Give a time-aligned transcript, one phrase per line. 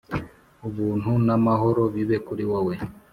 [0.67, 2.75] Ubuntu n’amahoro bibe kuri wowe